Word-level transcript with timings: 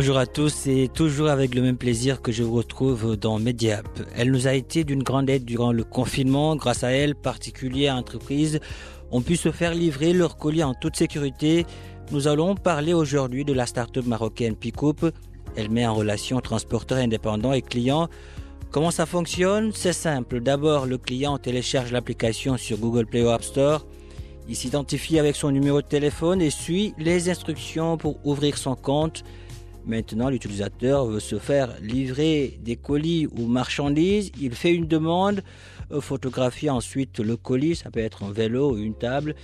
Bonjour 0.00 0.16
à 0.16 0.24
tous, 0.24 0.48
c'est 0.48 0.88
toujours 0.94 1.28
avec 1.28 1.54
le 1.54 1.60
même 1.60 1.76
plaisir 1.76 2.22
que 2.22 2.32
je 2.32 2.42
vous 2.42 2.54
retrouve 2.54 3.18
dans 3.18 3.38
Mediap. 3.38 3.86
Elle 4.16 4.30
nous 4.30 4.46
a 4.46 4.54
été 4.54 4.82
d'une 4.82 5.02
grande 5.02 5.28
aide 5.28 5.44
durant 5.44 5.72
le 5.72 5.84
confinement. 5.84 6.56
Grâce 6.56 6.84
à 6.84 6.90
elle, 6.90 7.14
particuliers 7.14 7.90
entreprises 7.90 8.60
ont 9.10 9.20
pu 9.20 9.36
se 9.36 9.52
faire 9.52 9.74
livrer 9.74 10.14
leurs 10.14 10.38
colis 10.38 10.64
en 10.64 10.72
toute 10.72 10.96
sécurité. 10.96 11.66
Nous 12.12 12.28
allons 12.28 12.54
parler 12.54 12.94
aujourd'hui 12.94 13.44
de 13.44 13.52
la 13.52 13.66
start-up 13.66 14.06
marocaine 14.06 14.56
Picoup. 14.56 15.10
Elle 15.54 15.70
met 15.70 15.86
en 15.86 15.92
relation 15.92 16.40
transporteurs 16.40 16.96
indépendants 16.96 17.52
et 17.52 17.60
clients. 17.60 18.08
Comment 18.70 18.90
ça 18.90 19.04
fonctionne? 19.04 19.70
C'est 19.74 19.92
simple. 19.92 20.40
D'abord, 20.40 20.86
le 20.86 20.96
client 20.96 21.36
télécharge 21.36 21.92
l'application 21.92 22.56
sur 22.56 22.78
Google 22.78 23.04
Play 23.04 23.22
ou 23.22 23.28
App 23.28 23.44
Store. 23.44 23.86
Il 24.48 24.56
s'identifie 24.56 25.18
avec 25.18 25.36
son 25.36 25.50
numéro 25.50 25.82
de 25.82 25.86
téléphone 25.86 26.40
et 26.40 26.48
suit 26.48 26.94
les 26.96 27.28
instructions 27.28 27.98
pour 27.98 28.18
ouvrir 28.24 28.56
son 28.56 28.76
compte. 28.76 29.24
Maintenant, 29.86 30.28
l'utilisateur 30.28 31.06
veut 31.06 31.20
se 31.20 31.38
faire 31.38 31.74
livrer 31.80 32.58
des 32.62 32.76
colis 32.76 33.26
ou 33.26 33.46
marchandises. 33.46 34.30
Il 34.40 34.54
fait 34.54 34.74
une 34.74 34.86
demande, 34.86 35.42
euh, 35.90 36.00
photographie 36.00 36.70
ensuite 36.70 37.18
le 37.18 37.36
colis, 37.36 37.76
ça 37.76 37.90
peut 37.90 38.00
être 38.00 38.24
un 38.24 38.30
vélo 38.30 38.72
ou 38.72 38.78
une 38.78 38.94
table. 38.94 39.34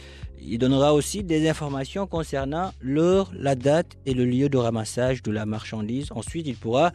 Il 0.41 0.59
donnera 0.59 0.95
aussi 0.95 1.25
des 1.25 1.49
informations 1.49 2.07
concernant 2.07 2.73
l'heure, 2.81 3.33
la 3.35 3.55
date 3.55 3.97
et 4.05 4.15
le 4.15 4.25
lieu 4.25 4.49
de 4.49 4.59
ramassage 4.59 5.23
de 5.23 5.33
la 5.33 5.47
marchandise. 5.47 6.09
Ensuite, 6.11 6.47
il 6.47 6.57
pourra 6.57 6.93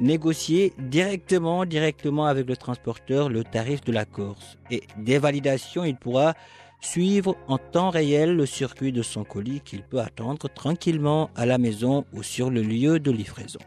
négocier 0.00 0.72
directement, 0.78 1.64
directement 1.64 2.26
avec 2.26 2.48
le 2.48 2.56
transporteur 2.56 3.28
le 3.28 3.44
tarif 3.44 3.82
de 3.82 3.92
la 3.92 4.04
course. 4.04 4.56
Et 4.70 4.82
des 4.98 5.18
validations, 5.18 5.84
il 5.84 5.96
pourra 5.96 6.34
suivre 6.84 7.36
en 7.48 7.58
temps 7.58 7.90
réel 7.90 8.36
le 8.36 8.46
circuit 8.46 8.92
de 8.92 9.02
son 9.02 9.24
colis 9.24 9.60
qu'il 9.64 9.82
peut 9.82 10.00
attendre 10.00 10.48
tranquillement 10.48 11.30
à 11.34 11.46
la 11.46 11.58
maison 11.58 12.04
ou 12.12 12.22
sur 12.22 12.50
le 12.50 12.62
lieu 12.62 13.00
de 13.00 13.10
livraison. 13.10 13.60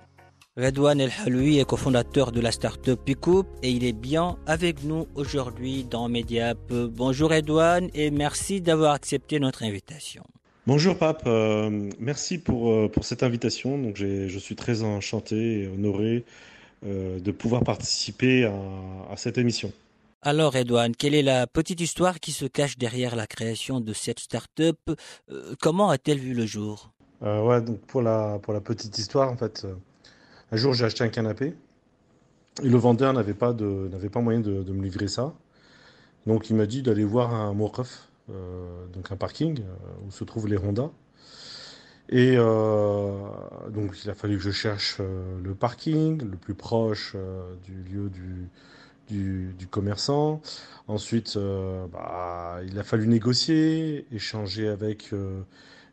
Redouane 0.56 1.02
El 1.02 1.12
Haloui 1.24 1.60
est 1.60 1.66
cofondateur 1.66 2.32
de 2.32 2.42
la 2.42 2.52
start-up 2.52 3.00
Picoup 3.06 3.46
et 3.62 3.70
il 3.70 3.84
est 3.84 3.94
bien 3.94 4.38
avec 4.48 4.84
nous 4.84 5.08
aujourd'hui 5.16 5.84
dans 5.84 6.10
Mediap. 6.10 6.58
Bonjour 6.72 7.30
Redouane 7.30 7.90
et 7.94 8.10
merci 8.10 8.62
d'avoir 8.62 8.94
accepté 8.94 9.40
notre 9.40 9.64
invitation. 9.64 10.24
Bonjour 10.66 10.98
Pape, 10.98 11.24
euh, 11.28 11.90
merci 12.00 12.40
pour, 12.40 12.72
euh, 12.72 12.88
pour 12.88 13.06
cette 13.06 13.24
invitation. 13.24 13.78
Donc 13.78 13.98
je 13.98 14.38
suis 14.40 14.56
très 14.56 14.84
enchanté 14.84 15.62
et 15.62 15.68
honoré 15.68 16.26
euh, 16.86 17.20
de 17.20 17.32
pouvoir 17.32 17.64
participer 17.64 18.46
à 18.46 19.16
cette 19.16 19.38
émission. 19.38 19.72
Alors 20.24 20.54
Redouane, 20.54 20.96
quelle 20.96 21.14
est 21.14 21.22
la 21.22 21.46
petite 21.46 21.80
histoire 21.80 22.20
qui 22.20 22.32
se 22.32 22.46
cache 22.46 22.78
derrière 22.80 23.16
la 23.16 23.28
création 23.28 23.80
de 23.80 23.94
cette 23.94 24.20
start-up 24.20 24.80
Euh, 25.30 25.54
Comment 25.62 25.90
a-t-elle 25.90 26.18
vu 26.18 26.34
le 26.34 26.46
jour? 26.46 26.92
Euh, 27.22 27.62
donc 27.62 27.80
pour 27.82 28.02
la, 28.02 28.40
pour 28.42 28.54
la 28.54 28.60
petite 28.60 28.98
histoire, 28.98 29.32
en 29.32 29.38
fait, 29.38 29.64
euh, 29.66 29.76
un 30.52 30.58
jour 30.58 30.74
j'ai 30.74 30.86
acheté 30.86 31.04
un 31.04 31.10
canapé 31.10 31.56
et 32.64 32.70
le 32.70 32.78
vendeur 32.78 33.14
n'avait 33.14 33.36
pas, 33.36 33.54
de, 33.54 33.92
moyen 34.16 34.40
de, 34.40 34.72
me 34.72 34.82
livrer 34.82 35.08
ça. 35.08 35.34
Donc 36.26 36.50
il 36.50 36.56
m'a 36.56 36.66
dit 36.66 36.82
d'aller 36.82 37.06
voir 37.06 37.34
un 37.34 37.56
euh, 38.30 38.88
donc 38.94 39.12
un 39.12 39.16
parking 39.16 39.62
où 40.06 40.12
se 40.12 40.24
trouvent 40.24 40.48
les 40.48 40.58
Honda. 40.58 40.90
Et 42.10 42.38
donc 42.38 44.04
il 44.04 44.10
a 44.10 44.16
fallu 44.16 44.38
que 44.38 44.44
je 44.44 44.52
cherche 44.52 45.00
le 45.00 45.54
parking 45.54 46.22
le 46.24 46.38
plus 46.38 46.56
proche 46.56 47.16
du 47.66 47.84
lieu 47.84 48.10
du, 48.10 48.50
du, 49.10 49.68
commerçant. 49.70 50.42
Ensuite, 50.88 51.36
euh, 51.38 51.88
bah, 51.88 52.60
il 52.66 52.78
a 52.80 52.84
fallu 52.84 53.08
négocier, 53.08 54.06
échanger 54.12 54.68
avec 54.68 55.12
euh, 55.14 55.42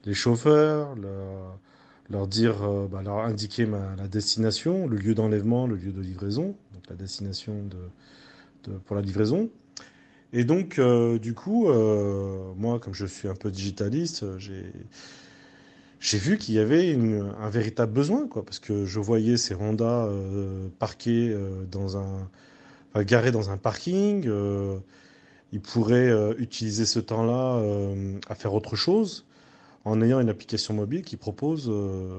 les 0.04 0.14
chauffeurs, 0.14 0.94
leur, 2.10 2.26
dire, 2.28 2.62
euh, 2.62 2.86
bah, 2.86 3.02
leur 3.02 3.18
indiquer 3.18 3.66
la 3.66 4.08
destination, 4.08 4.86
le 4.86 4.96
lieu 4.96 5.14
d'enlèvement, 5.14 5.66
le 5.66 5.76
lieu 5.76 5.92
de 5.92 6.00
livraison, 6.00 6.56
donc 6.72 6.88
la 6.88 6.96
destination 6.96 7.54
de, 7.64 8.70
de- 8.70 8.78
pour 8.78 8.96
la 8.96 9.02
livraison. 9.02 9.50
Et 10.32 10.44
donc, 10.44 10.80
du 11.20 11.32
coup, 11.32 11.68
moi, 12.56 12.80
comme 12.80 12.92
je 12.92 13.06
suis 13.06 13.28
un 13.28 13.36
peu 13.36 13.52
digitaliste, 13.52 14.24
j'ai 16.00 16.18
vu 16.18 16.38
qu'il 16.38 16.54
y 16.54 16.58
avait 16.58 16.98
un 17.40 17.50
véritable 17.50 17.92
besoin, 17.92 18.26
quoi, 18.26 18.44
parce 18.44 18.58
que 18.58 18.84
je 18.84 18.98
voyais 18.98 19.36
ces 19.36 19.54
Honda 19.54 20.08
parqués 20.80 21.32
dans 21.70 21.96
un, 21.96 22.28
enfin, 22.94 23.04
garés 23.04 23.32
dans 23.32 23.50
un 23.50 23.56
parking. 23.56 24.26
euh, 24.26 24.78
ils 25.52 25.60
pourraient 25.60 26.10
euh, 26.10 26.34
utiliser 26.38 26.84
ce 26.84 26.98
temps-là 26.98 27.58
euh, 27.58 28.18
à 28.28 28.34
faire 28.34 28.54
autre 28.54 28.74
chose 28.74 29.24
en 29.84 30.00
ayant 30.02 30.18
une 30.18 30.28
application 30.28 30.74
mobile 30.74 31.02
qui 31.02 31.16
propose, 31.16 31.68
euh, 31.68 32.18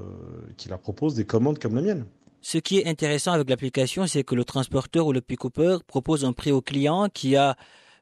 qui 0.56 0.68
la 0.68 0.78
propose 0.78 1.14
des 1.14 1.24
commandes 1.26 1.58
comme 1.58 1.74
la 1.74 1.82
mienne. 1.82 2.06
Ce 2.40 2.58
qui 2.58 2.78
est 2.78 2.86
intéressant 2.86 3.32
avec 3.32 3.50
l'application, 3.50 4.06
c'est 4.06 4.22
que 4.24 4.34
le 4.34 4.44
transporteur 4.44 5.06
ou 5.06 5.12
le 5.12 5.20
pick-upper 5.20 5.78
propose 5.86 6.24
un 6.24 6.32
prix 6.32 6.52
au 6.52 6.62
client 6.62 7.08
qui 7.12 7.36
a 7.36 7.56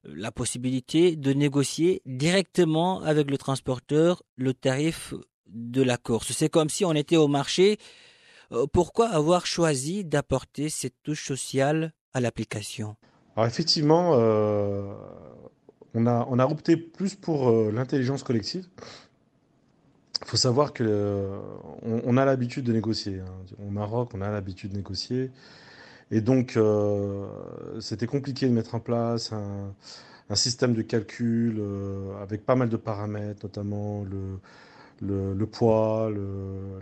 la 0.05 0.31
possibilité 0.31 1.17
de 1.17 1.33
négocier 1.33 2.03
directement 2.05 3.01
avec 3.01 3.31
le 3.31 3.39
transporteur 3.39 4.23
le 4.37 4.53
tarif 4.53 5.15
de 5.49 5.83
la 5.83 5.97
course. 5.97 6.33
C'est 6.33 6.51
comme 6.51 6.69
si 6.69 6.85
on 6.85 6.93
était 6.93 7.17
au 7.17 7.27
marché. 7.27 7.79
Euh, 8.53 8.67
Pourquoi 8.73 9.09
avoir 9.09 9.47
choisi 9.47 10.05
d'apporter 10.05 10.69
cette 10.69 11.03
touche 11.03 11.27
sociale 11.27 11.93
l'application 12.21 12.97
effectivement, 13.43 14.13
euh, 14.15 14.93
on 15.95 16.07
a, 16.07 16.27
on 16.31 16.39
a 16.39 16.47
opté 16.47 16.77
plus 16.77 17.15
pour 17.15 17.49
euh, 17.49 17.73
l'intelligence 17.73 18.23
collective. 18.23 18.67
Il 20.23 20.29
faut 20.29 20.37
savoir 20.37 20.73
que 20.73 20.85
euh, 20.87 21.41
on, 21.83 22.17
a 22.17 22.25
l'habitude 22.25 22.65
de 22.65 22.73
négocier. 22.73 23.21
hein. 23.21 23.65
Au 23.67 23.71
Maroc, 23.71 24.11
on 24.15 24.21
a 24.21 24.31
l'habitude 24.31 24.71
de 24.71 24.77
négocier. 24.77 25.31
Et 26.11 26.21
donc, 26.21 26.59
c'était 27.81 28.07
compliqué 28.07 28.47
de 28.47 28.53
mettre 28.53 28.75
en 28.75 28.81
place 28.81 29.33
un, 29.33 29.75
système 30.37 30.75
de 30.75 30.83
calcul 30.83 31.61
avec 32.23 32.45
pas 32.45 32.55
mal 32.55 32.69
de 32.69 32.77
paramètres, 32.77 33.41
notamment 33.43 34.05
le, 35.01 35.47
poids, 35.47 36.13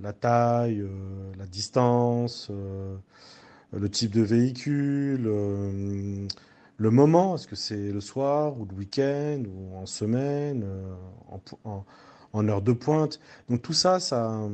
la 0.03 0.12
taille, 0.12 0.84
la 1.38 1.47
distance, 1.47 2.50
le 3.72 3.88
type 3.90 4.12
de 4.12 4.22
véhicule, 4.22 5.24
euh, 5.26 6.26
le 6.78 6.90
moment, 6.90 7.36
est-ce 7.36 7.46
que 7.46 7.56
c'est 7.56 7.90
le 7.92 8.00
soir 8.00 8.58
ou 8.58 8.66
le 8.66 8.74
week-end 8.74 9.42
ou 9.48 9.76
en 9.76 9.86
semaine, 9.86 10.62
euh, 10.64 10.94
en, 11.64 11.84
en- 12.32 12.48
heure 12.48 12.62
de 12.62 12.72
pointe. 12.72 13.20
Donc 13.48 13.62
tout 13.62 13.72
ça, 13.72 14.00
ça, 14.00 14.48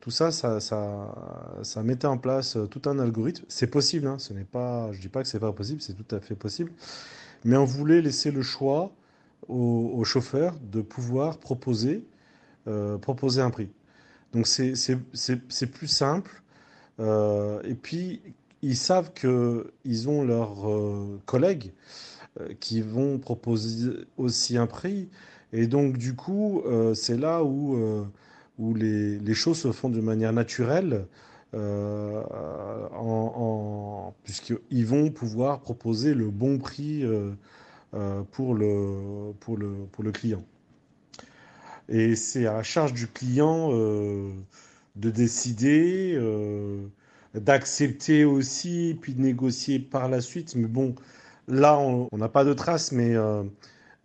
tout 0.00 0.10
ça, 0.10 0.30
ça, 0.32 0.60
ça, 0.60 1.82
mettait 1.82 2.06
en 2.06 2.18
place 2.18 2.56
euh, 2.56 2.66
tout 2.66 2.82
un 2.88 2.98
algorithme. 2.98 3.44
C'est 3.48 3.68
possible, 3.68 4.06
hein, 4.06 4.18
ce 4.18 4.32
n'est 4.32 4.44
pas, 4.44 4.92
je 4.92 5.00
dis 5.00 5.08
pas 5.08 5.22
que 5.22 5.28
c'est 5.28 5.40
pas 5.40 5.52
possible, 5.52 5.80
c'est 5.80 5.94
tout 5.94 6.14
à 6.14 6.20
fait 6.20 6.34
possible. 6.36 6.72
Mais 7.44 7.56
on 7.56 7.64
voulait 7.64 8.02
laisser 8.02 8.30
le 8.30 8.42
choix 8.42 8.92
aux, 9.48 9.92
aux 9.96 10.04
chauffeurs 10.04 10.54
de 10.72 10.82
pouvoir 10.82 11.38
proposer, 11.38 12.04
proposer 13.02 13.42
un 13.42 13.50
prix. 13.50 13.70
Donc 14.32 14.46
c'est 14.46 15.66
plus 15.72 15.88
simple. 15.88 16.42
Et 17.00 17.74
puis, 17.74 18.22
ils 18.64 18.76
savent 18.76 19.12
qu'ils 19.12 20.08
ont 20.08 20.24
leurs 20.24 20.68
euh, 20.70 21.20
collègues 21.26 21.72
euh, 22.40 22.54
qui 22.60 22.80
vont 22.80 23.18
proposer 23.18 23.90
aussi 24.16 24.56
un 24.56 24.66
prix. 24.66 25.10
Et 25.52 25.66
donc, 25.66 25.98
du 25.98 26.16
coup, 26.16 26.62
euh, 26.66 26.94
c'est 26.94 27.18
là 27.18 27.44
où, 27.44 27.78
où 28.58 28.74
les, 28.74 29.18
les 29.18 29.34
choses 29.34 29.58
se 29.58 29.70
font 29.70 29.90
de 29.90 30.00
manière 30.00 30.32
naturelle 30.32 31.06
en, 32.96 34.12
puisqu'ils 34.24 34.86
vont 34.86 35.10
pouvoir 35.10 35.60
proposer 35.60 36.14
le 36.14 36.30
bon 36.30 36.58
prix 36.58 37.04
pour, 38.32 38.54
le, 38.54 39.32
pour, 39.38 39.56
le, 39.56 39.86
pour 39.92 40.02
le 40.02 40.10
client. 40.10 40.42
Et 41.88 42.16
c'est 42.16 42.46
à 42.46 42.54
la 42.54 42.64
charge 42.64 42.92
du 42.92 43.06
client 43.06 43.70
de 43.70 45.10
décider, 45.10 46.18
d'accepter 47.34 48.24
aussi, 48.24 48.96
puis 49.00 49.14
de 49.14 49.20
négocier 49.20 49.78
par 49.78 50.08
la 50.08 50.20
suite. 50.20 50.54
Mais 50.54 50.68
bon, 50.68 50.94
là, 51.48 51.78
on 51.78 52.08
n'a 52.16 52.28
pas 52.28 52.44
de 52.44 52.52
traces, 52.52 52.92
mais 52.92 53.16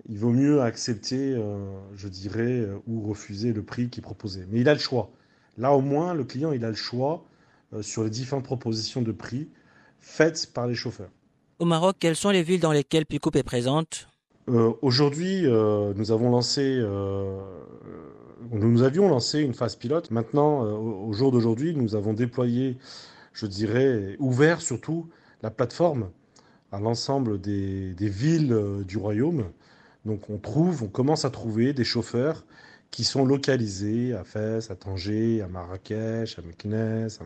il 0.08 0.18
vaut 0.18 0.32
mieux 0.32 0.62
accepter, 0.62 1.34
euh, 1.36 1.58
je 1.96 2.08
dirais, 2.08 2.62
euh, 2.62 2.78
ou 2.88 3.08
refuser 3.08 3.54
le 3.54 3.64
prix 3.64 3.90
qui 3.90 4.00
est 4.00 4.04
proposé. 4.04 4.46
Mais 4.50 4.62
il 4.62 4.70
a 4.70 4.74
le 4.74 4.80
choix. 4.80 5.10
Là, 5.58 5.74
au 5.74 5.82
moins, 5.82 6.14
le 6.14 6.24
client, 6.24 6.52
il 6.52 6.64
a 6.64 6.70
le 6.70 6.76
choix 6.76 7.26
euh, 7.74 7.82
sur 7.82 8.04
les 8.04 8.10
différentes 8.10 8.46
propositions 8.46 9.02
de 9.02 9.12
prix 9.12 9.50
faites 10.00 10.52
par 10.54 10.68
les 10.68 10.76
chauffeurs. 10.76 11.10
Au 11.60 11.66
Maroc, 11.66 11.98
quelles 12.00 12.16
sont 12.16 12.30
les 12.30 12.44
villes 12.44 12.62
dans 12.62 12.72
lesquelles 12.72 13.06
Picoup 13.06 13.32
est 13.36 13.44
présente? 13.44 14.08
Aujourd'hui, 14.82 15.44
nous 15.44 16.12
avons 16.12 16.32
lancé, 16.32 16.82
nous 18.52 18.82
avions 18.82 19.08
lancé 19.08 19.42
une 19.42 19.54
phase 19.54 19.76
pilote. 19.76 20.10
Maintenant, 20.10 20.64
au 20.64 21.14
jour 21.14 21.32
d'aujourd'hui, 21.32 21.76
nous 21.76 21.94
avons 21.96 22.14
déployé, 22.14 22.78
je 23.40 23.46
dirais, 23.48 24.16
ouvert 24.20 24.62
surtout 24.62 25.10
la 25.42 25.50
plateforme 25.50 26.10
à 26.72 26.80
l'ensemble 26.80 27.40
des, 27.42 27.94
villes 28.00 28.84
du 28.86 28.98
royaume 28.98 29.46
donc 30.06 30.30
on 30.30 30.38
trouve, 30.38 30.84
on 30.84 30.88
commence 30.88 31.26
à 31.26 31.30
trouver 31.30 31.74
des 31.74 31.84
chauffeurs 31.84 32.46
qui 32.92 33.04
sont 33.04 33.26
localisés 33.26 34.14
à 34.14 34.24
Fès, 34.24 34.72
à 34.72 34.76
Tanger, 34.76 35.42
à 35.42 35.48
Marrakech, 35.48 36.40
à 36.40 36.42
Meknès, 36.42 37.20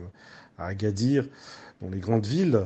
à 0.57 0.65
Agadir, 0.67 1.27
dans 1.81 1.89
les 1.89 1.99
grandes 1.99 2.25
villes. 2.25 2.59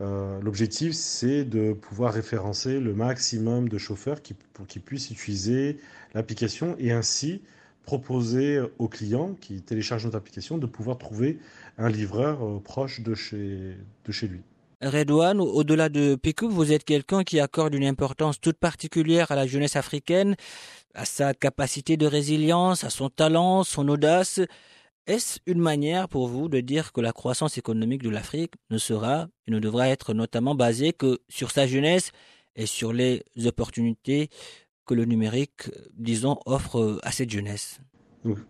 Euh, 0.00 0.40
l'objectif, 0.40 0.94
c'est 0.94 1.44
de 1.44 1.74
pouvoir 1.74 2.14
référencer 2.14 2.80
le 2.80 2.94
maximum 2.94 3.68
de 3.68 3.78
chauffeurs 3.78 4.22
qui, 4.22 4.34
pour 4.34 4.66
qu'ils 4.66 4.82
puissent 4.82 5.10
utiliser 5.10 5.78
l'application 6.14 6.74
et 6.78 6.90
ainsi 6.92 7.42
proposer 7.82 8.60
aux 8.78 8.88
clients 8.88 9.34
qui 9.40 9.60
téléchargent 9.62 10.04
notre 10.04 10.16
application 10.16 10.58
de 10.58 10.66
pouvoir 10.66 10.98
trouver 10.98 11.38
un 11.78 11.88
livreur 11.88 12.42
euh, 12.42 12.60
proche 12.60 13.00
de 13.00 13.14
chez, 13.14 13.76
de 14.04 14.12
chez 14.12 14.28
lui. 14.28 14.40
Redouane, 14.82 15.40
au-delà 15.40 15.88
de 15.88 16.16
Picoup, 16.16 16.48
vous 16.48 16.72
êtes 16.72 16.84
quelqu'un 16.84 17.22
qui 17.22 17.38
accorde 17.38 17.74
une 17.74 17.84
importance 17.84 18.40
toute 18.40 18.58
particulière 18.58 19.30
à 19.30 19.36
la 19.36 19.46
jeunesse 19.46 19.76
africaine, 19.76 20.34
à 20.94 21.04
sa 21.04 21.34
capacité 21.34 21.96
de 21.96 22.06
résilience, 22.06 22.82
à 22.82 22.90
son 22.90 23.08
talent, 23.08 23.62
son 23.62 23.88
audace. 23.88 24.40
Est-ce 25.06 25.38
une 25.46 25.60
manière 25.60 26.08
pour 26.08 26.26
vous 26.26 26.48
de 26.48 26.60
dire 26.60 26.92
que 26.92 27.00
la 27.00 27.12
croissance 27.12 27.58
économique 27.58 28.02
de 28.02 28.10
l'Afrique 28.10 28.54
ne 28.70 28.78
sera 28.78 29.28
et 29.46 29.52
ne 29.52 29.60
devra 29.60 29.88
être 29.88 30.14
notamment 30.14 30.56
basée 30.56 30.92
que 30.92 31.20
sur 31.28 31.52
sa 31.52 31.66
jeunesse 31.66 32.10
et 32.56 32.66
sur 32.66 32.92
les 32.92 33.22
opportunités 33.46 34.30
que 34.86 34.94
le 34.94 35.04
numérique, 35.04 35.70
disons, 35.96 36.38
offre 36.46 36.98
à 37.02 37.12
cette 37.12 37.30
jeunesse 37.30 37.80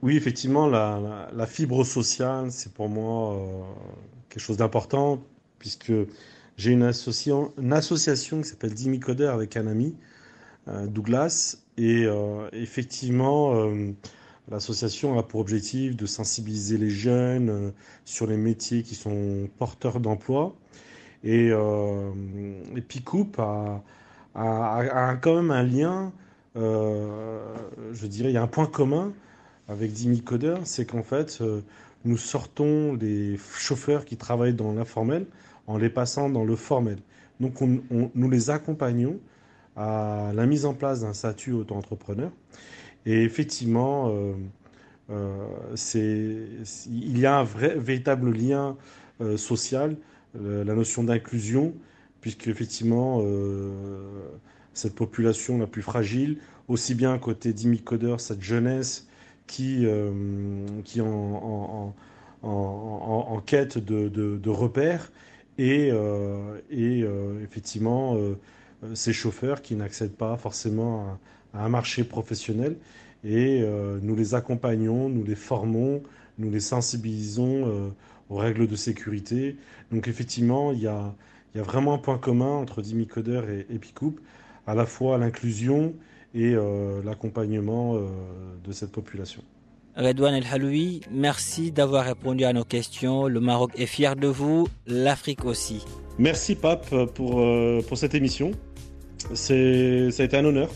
Oui, 0.02 0.16
effectivement, 0.16 0.66
la, 0.66 1.46
fibre 1.46 1.84
sociale, 1.84 2.50
c'est 2.50 2.72
pour 2.72 2.88
moi 2.88 3.34
euh, 3.34 3.62
quelque 4.28 4.42
chose 4.42 4.56
d'important 4.56 5.22
puisque 5.62 5.92
j'ai 6.56 6.72
une, 6.72 6.82
association, 6.82 7.52
qui 7.56 8.48
s'appelle 8.48 8.74
Dimicoder 8.74 9.26
avec 9.26 9.56
un 9.56 9.68
ami, 9.68 9.94
euh, 10.66 10.88
Douglas, 10.88 11.56
et 11.78 12.04
euh, 12.04 12.48
effectivement, 12.52 13.54
euh, 13.54 13.92
l'association 14.50 15.16
a 15.20 15.22
pour 15.22 15.40
objectif 15.40 15.96
de 15.96 16.04
sensibiliser 16.04 16.78
les 16.78 16.90
jeunes 16.90 17.72
sur 18.04 18.26
les 18.26 18.36
métiers 18.36 18.82
qui 18.82 18.96
sont 18.96 19.48
porteurs 19.56 20.00
d'emploi. 20.00 20.56
Et, 21.22 21.50
et 21.50 22.80
Picoup 22.80 23.30
a, 23.38 23.84
a, 24.34 25.16
quand 25.22 25.36
même 25.36 25.52
un 25.52 25.62
lien, 25.62 26.12
je 26.54 28.06
dirais, 28.06 28.30
il 28.30 28.34
y 28.34 28.38
a 28.38 28.42
un 28.42 28.46
point 28.46 28.66
commun 28.66 29.12
avec 29.68 29.92
Dimicoder, 29.92 30.56
c'est 30.64 30.84
qu'en 30.84 31.02
fait, 31.02 31.42
nous 32.04 32.16
sortons 32.16 32.94
des 32.94 33.38
chauffeurs 33.56 34.04
qui 34.04 34.16
travaillent 34.16 34.54
dans 34.54 34.72
l'informel 34.72 35.26
en 35.66 35.78
les 35.78 35.90
passant 35.90 36.28
dans 36.28 36.44
le 36.44 36.56
formel. 36.56 36.98
Donc 37.40 37.60
nous 37.60 38.30
les 38.30 38.50
accompagnons 38.50 39.18
à 39.76 40.32
la 40.34 40.46
mise 40.46 40.64
en 40.64 40.74
place 40.74 41.00
d'un 41.00 41.14
statut 41.14 41.52
auto-entrepreneur. 41.52 42.30
Et 43.06 43.22
effectivement, 43.22 44.10
euh, 44.10 44.34
euh, 45.10 46.54
il 46.86 47.18
y 47.18 47.26
a 47.26 47.38
un 47.38 47.44
vrai, 47.44 47.76
véritable 47.76 48.32
lien 48.32 48.76
euh, 49.20 49.36
social, 49.36 49.96
la 50.34 50.74
notion 50.74 51.04
d'inclusion, 51.04 51.74
puisque 52.22 52.48
effectivement, 52.48 53.22
cette 54.74 54.94
population 54.94 55.58
la 55.58 55.66
plus 55.66 55.82
fragile, 55.82 56.38
aussi 56.68 56.94
bien 56.94 57.18
côté 57.18 57.52
d'Imicodeur, 57.52 58.20
cette 58.20 58.42
jeunesse 58.42 59.08
qui, 59.46 59.86
qui 60.84 61.00
en, 61.00 61.94
en, 62.42 63.42
quête 63.44 63.78
de, 63.78 64.08
de 64.08 64.50
repères, 64.50 65.10
et, 65.58 65.90
euh, 65.92 66.60
et 66.70 67.02
euh, 67.02 67.42
effectivement 67.44 68.16
euh, 68.16 68.34
ces 68.94 69.12
chauffeurs 69.12 69.62
qui 69.62 69.74
n'accèdent 69.74 70.16
pas 70.16 70.36
forcément 70.36 71.18
à, 71.54 71.64
un 71.64 71.68
marché 71.68 72.04
professionnel 72.04 72.76
et 73.24 73.62
nous 74.00 74.16
les 74.16 74.34
accompagnons, 74.34 75.10
nous 75.10 75.22
les 75.22 75.36
formons, 75.36 76.02
nous 76.38 76.50
les 76.50 76.60
sensibilisons 76.60 77.92
aux 78.30 78.36
règles 78.36 78.66
de 78.66 78.74
sécurité. 78.74 79.56
Donc 79.92 80.08
effectivement, 80.08 80.72
il 80.72 80.80
y 80.80 80.86
a, 80.86 81.14
y 81.54 81.60
a 81.60 81.62
vraiment 81.62 81.92
un 81.92 81.98
point 81.98 82.16
commun 82.16 82.56
entre 82.56 82.80
Dimicoder 82.80 83.42
et 83.50 83.74
Epicoup, 83.74 84.16
à 84.66 84.74
la 84.74 84.86
fois 84.86 85.18
l'inclusion 85.18 85.94
et 86.34 86.54
l'accompagnement 87.04 87.96
de 87.96 88.72
cette 88.72 88.90
population. 88.90 89.42
Redouane 89.94 90.34
El 90.34 90.46
Haloui, 90.50 91.02
merci 91.10 91.70
d'avoir 91.70 92.06
répondu 92.06 92.44
à 92.44 92.54
nos 92.54 92.64
questions. 92.64 93.26
Le 93.26 93.40
Maroc 93.40 93.72
est 93.76 93.84
fier 93.84 94.16
de 94.16 94.26
vous, 94.26 94.66
l'Afrique 94.86 95.44
aussi. 95.44 95.84
Merci 96.18 96.54
Pape 96.54 96.88
pour, 97.14 97.40
euh, 97.40 97.82
pour 97.86 97.98
cette 97.98 98.14
émission. 98.14 98.52
Ça 99.34 99.52
a 99.52 100.24
été 100.24 100.34
un 100.34 100.46
honneur 100.46 100.70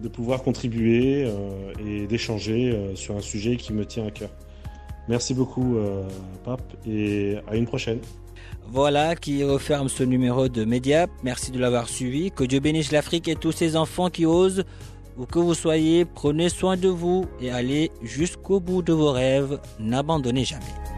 de 0.00 0.08
pouvoir 0.08 0.44
contribuer 0.44 1.24
euh, 1.26 1.72
et 1.84 2.06
d'échanger 2.06 2.70
euh, 2.70 2.94
sur 2.94 3.16
un 3.16 3.20
sujet 3.20 3.56
qui 3.56 3.72
me 3.72 3.84
tient 3.84 4.06
à 4.06 4.12
cœur. 4.12 4.30
Merci 5.08 5.34
beaucoup 5.34 5.76
Pape 6.44 6.62
et 6.86 7.36
à 7.46 7.56
une 7.56 7.66
prochaine. 7.66 7.98
Voilà 8.66 9.14
qui 9.16 9.44
referme 9.44 9.88
ce 9.88 10.02
numéro 10.02 10.48
de 10.48 10.64
Mediap. 10.64 11.10
Merci 11.22 11.50
de 11.50 11.58
l'avoir 11.58 11.88
suivi. 11.88 12.30
Que 12.30 12.44
Dieu 12.44 12.60
bénisse 12.60 12.92
l'Afrique 12.92 13.28
et 13.28 13.36
tous 13.36 13.52
ses 13.52 13.76
enfants 13.76 14.10
qui 14.10 14.26
osent 14.26 14.64
où 15.16 15.26
que 15.26 15.38
vous 15.38 15.54
soyez, 15.54 16.04
prenez 16.04 16.48
soin 16.48 16.76
de 16.76 16.88
vous 16.88 17.26
et 17.40 17.50
allez 17.50 17.92
jusqu'au 18.02 18.60
bout 18.60 18.82
de 18.82 18.92
vos 18.92 19.12
rêves. 19.12 19.60
N'abandonnez 19.78 20.44
jamais. 20.44 20.93